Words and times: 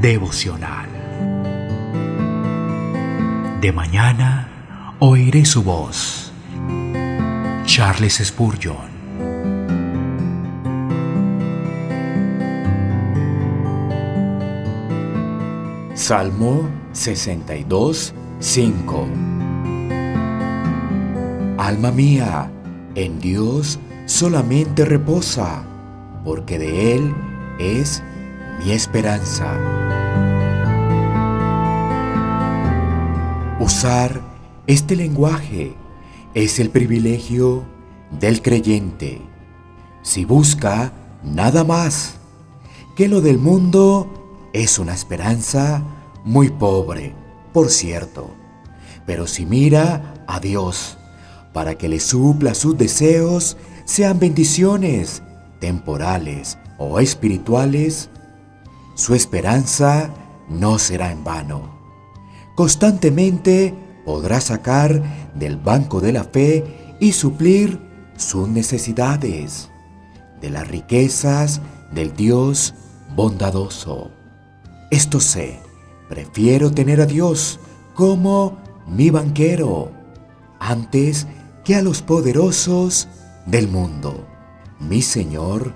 devocional. 0.00 0.88
De 3.60 3.72
mañana 3.72 4.48
oiré 4.98 5.44
su 5.44 5.62
voz. 5.62 6.32
Charles 7.66 8.22
Spurgeon. 8.24 8.90
Salmo 15.94 16.68
62, 16.92 18.14
5 18.40 19.08
Alma 21.58 21.90
mía, 21.90 22.50
en 22.94 23.20
Dios 23.20 23.78
solamente 24.06 24.86
reposa, 24.86 25.62
porque 26.24 26.58
de 26.58 26.96
Él 26.96 27.14
es 27.58 28.02
mi 28.64 28.72
esperanza. 28.72 29.89
Usar 33.60 34.22
este 34.66 34.96
lenguaje 34.96 35.74
es 36.32 36.58
el 36.60 36.70
privilegio 36.70 37.66
del 38.18 38.40
creyente. 38.40 39.20
Si 40.00 40.24
busca 40.24 40.94
nada 41.22 41.62
más 41.62 42.14
que 42.96 43.06
lo 43.06 43.20
del 43.20 43.36
mundo, 43.36 44.48
es 44.54 44.78
una 44.78 44.94
esperanza 44.94 45.82
muy 46.24 46.48
pobre, 46.48 47.14
por 47.52 47.68
cierto. 47.68 48.30
Pero 49.04 49.26
si 49.26 49.44
mira 49.44 50.24
a 50.26 50.40
Dios 50.40 50.96
para 51.52 51.74
que 51.74 51.90
le 51.90 52.00
supla 52.00 52.54
sus 52.54 52.78
deseos, 52.78 53.58
sean 53.84 54.18
bendiciones 54.18 55.22
temporales 55.58 56.56
o 56.78 56.98
espirituales, 56.98 58.08
su 58.94 59.14
esperanza 59.14 60.08
no 60.48 60.78
será 60.78 61.12
en 61.12 61.24
vano. 61.24 61.79
Constantemente 62.60 63.74
podrá 64.04 64.38
sacar 64.38 65.02
del 65.34 65.56
banco 65.56 66.02
de 66.02 66.12
la 66.12 66.24
fe 66.24 66.94
y 67.00 67.12
suplir 67.12 67.80
sus 68.18 68.50
necesidades, 68.50 69.70
de 70.42 70.50
las 70.50 70.68
riquezas 70.68 71.62
del 71.90 72.14
Dios 72.14 72.74
bondadoso. 73.16 74.10
Esto 74.90 75.20
sé, 75.20 75.58
prefiero 76.10 76.70
tener 76.70 77.00
a 77.00 77.06
Dios 77.06 77.60
como 77.94 78.58
mi 78.86 79.08
banquero 79.08 79.90
antes 80.58 81.26
que 81.64 81.76
a 81.76 81.80
los 81.80 82.02
poderosos 82.02 83.08
del 83.46 83.68
mundo. 83.68 84.26
Mi 84.78 85.00
Señor 85.00 85.72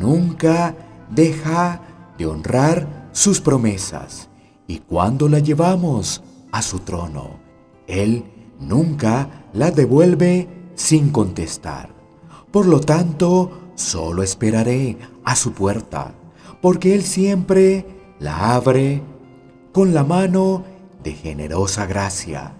nunca 0.00 0.74
deja 1.10 1.80
de 2.18 2.26
honrar 2.26 3.08
sus 3.12 3.40
promesas 3.40 4.28
y 4.68 4.80
cuando 4.80 5.28
la 5.28 5.40
llevamos 5.40 6.22
a 6.52 6.62
su 6.62 6.80
trono, 6.80 7.40
Él 7.88 8.22
nunca 8.60 9.46
la 9.54 9.70
devuelve 9.70 10.46
sin 10.74 11.10
contestar. 11.10 11.88
Por 12.52 12.66
lo 12.66 12.80
tanto, 12.80 13.72
solo 13.74 14.22
esperaré 14.22 14.98
a 15.24 15.34
su 15.36 15.52
puerta, 15.52 16.12
porque 16.60 16.94
Él 16.94 17.02
siempre 17.02 17.86
la 18.20 18.54
abre 18.54 19.02
con 19.72 19.94
la 19.94 20.04
mano 20.04 20.64
de 21.02 21.14
generosa 21.14 21.86
gracia. 21.86 22.52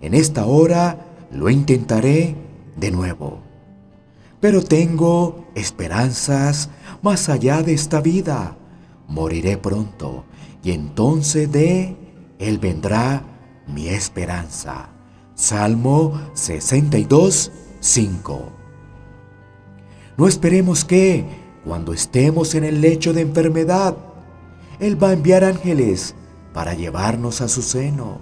En 0.00 0.14
esta 0.14 0.46
hora 0.46 1.06
lo 1.30 1.48
intentaré 1.48 2.34
de 2.76 2.90
nuevo. 2.90 3.38
Pero 4.40 4.62
tengo 4.62 5.46
esperanzas 5.54 6.70
más 7.02 7.28
allá 7.28 7.62
de 7.62 7.72
esta 7.72 8.00
vida 8.00 8.56
moriré 9.08 9.56
pronto, 9.56 10.24
y 10.66 10.72
entonces 10.72 11.52
de 11.52 11.94
Él 12.40 12.58
vendrá 12.58 13.22
mi 13.68 13.86
esperanza. 13.86 14.88
Salmo 15.36 16.20
62, 16.34 17.52
5. 17.78 18.52
No 20.16 20.26
esperemos 20.26 20.84
que, 20.84 21.24
cuando 21.64 21.92
estemos 21.92 22.56
en 22.56 22.64
el 22.64 22.80
lecho 22.80 23.12
de 23.12 23.20
enfermedad, 23.20 23.96
Él 24.80 25.00
va 25.00 25.10
a 25.10 25.12
enviar 25.12 25.44
ángeles 25.44 26.16
para 26.52 26.74
llevarnos 26.74 27.42
a 27.42 27.46
su 27.46 27.62
seno. 27.62 28.18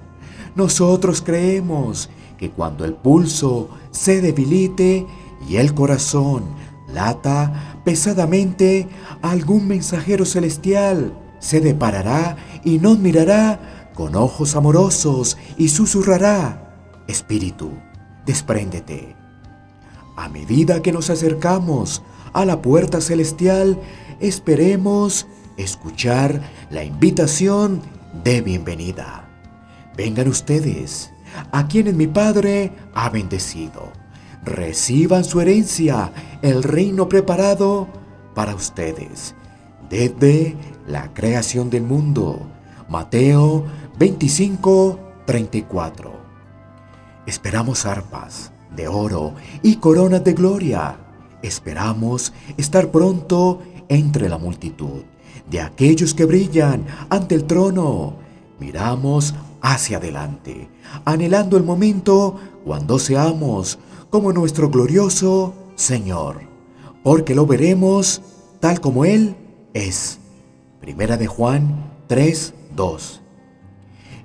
Nosotros 0.54 1.22
creemos 1.22 2.10
que 2.36 2.50
cuando 2.50 2.84
el 2.84 2.92
pulso 2.92 3.70
se 3.90 4.20
debilite 4.20 5.06
y 5.48 5.56
el 5.56 5.72
corazón 5.72 6.44
lata 6.92 7.80
pesadamente, 7.86 8.86
algún 9.22 9.66
mensajero 9.66 10.26
celestial 10.26 11.14
se 11.44 11.60
deparará 11.60 12.36
y 12.64 12.78
nos 12.78 12.98
mirará 12.98 13.90
con 13.94 14.16
ojos 14.16 14.56
amorosos 14.56 15.36
y 15.58 15.68
susurrará, 15.68 16.72
Espíritu, 17.06 17.70
despréndete. 18.24 19.14
A 20.16 20.30
medida 20.30 20.80
que 20.80 20.90
nos 20.90 21.10
acercamos 21.10 22.02
a 22.32 22.46
la 22.46 22.62
puerta 22.62 23.02
celestial, 23.02 23.78
esperemos 24.20 25.26
escuchar 25.58 26.40
la 26.70 26.82
invitación 26.82 27.82
de 28.24 28.40
bienvenida. 28.40 29.28
Vengan 29.98 30.28
ustedes, 30.28 31.10
a 31.52 31.68
quienes 31.68 31.94
mi 31.94 32.06
Padre 32.06 32.72
ha 32.94 33.10
bendecido 33.10 33.92
reciban 34.44 35.24
su 35.24 35.40
herencia, 35.40 36.12
el 36.42 36.62
reino 36.62 37.08
preparado 37.08 37.88
para 38.34 38.54
ustedes 38.54 39.34
desde 39.88 40.56
la 40.86 41.12
creación 41.12 41.70
del 41.70 41.82
mundo. 41.82 42.40
Mateo 42.88 43.64
25, 43.98 44.98
34. 45.26 46.12
Esperamos 47.26 47.86
arpas 47.86 48.52
de 48.76 48.88
oro 48.88 49.34
y 49.62 49.76
coronas 49.76 50.24
de 50.24 50.34
gloria. 50.34 50.98
Esperamos 51.42 52.32
estar 52.56 52.90
pronto 52.90 53.60
entre 53.88 54.28
la 54.28 54.38
multitud 54.38 55.02
de 55.50 55.60
aquellos 55.60 56.14
que 56.14 56.24
brillan 56.24 56.86
ante 57.10 57.34
el 57.34 57.44
trono. 57.44 58.16
Miramos 58.58 59.34
hacia 59.60 59.96
adelante, 59.96 60.68
anhelando 61.04 61.56
el 61.56 61.64
momento 61.64 62.36
cuando 62.64 62.98
seamos 62.98 63.78
como 64.10 64.32
nuestro 64.32 64.70
glorioso 64.70 65.54
Señor, 65.74 66.40
porque 67.02 67.34
lo 67.34 67.46
veremos 67.46 68.22
tal 68.60 68.80
como 68.80 69.04
Él 69.04 69.36
es. 69.72 70.20
Primera 70.84 71.16
de 71.16 71.26
Juan 71.26 71.94
3, 72.08 72.52
2. 72.76 73.22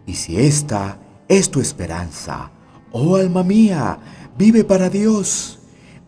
Y 0.05 0.15
si 0.15 0.37
esta 0.41 0.99
es 1.29 1.49
tu 1.49 1.61
esperanza, 1.61 2.51
oh 2.91 3.15
alma 3.15 3.45
mía, 3.45 3.97
vive 4.37 4.65
para 4.65 4.89
Dios, 4.89 5.59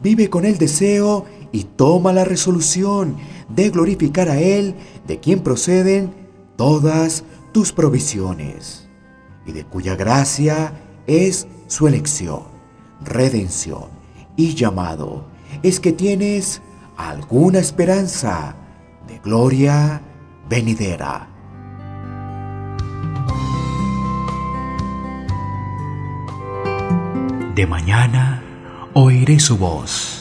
vive 0.04 0.30
con 0.30 0.44
el 0.44 0.58
deseo 0.58 1.24
y 1.54 1.64
toma 1.64 2.12
la 2.12 2.26
resolución 2.26 3.16
de 3.48 3.70
glorificar 3.70 4.28
a 4.28 4.42
Él, 4.42 4.76
de 5.08 5.22
quien 5.22 5.40
proceden 5.40 6.14
todas 6.58 7.24
tus 7.54 7.72
provisiones, 7.72 8.90
y 9.46 9.54
de 9.54 9.64
cuya 9.64 9.96
gracia 9.96 10.74
es 11.08 11.48
su 11.68 11.88
elección 11.88 12.42
redención 13.06 13.86
y 14.36 14.54
llamado 14.54 15.24
es 15.64 15.80
que 15.80 15.94
tienes 15.94 16.62
alguna 16.98 17.60
esperanza 17.60 18.58
de 19.08 19.18
gloria 19.20 20.02
venidera. 20.52 21.30
De 27.56 27.66
mañana 27.66 28.44
oiré 28.94 29.40
su 29.40 29.58
voz 29.58 30.21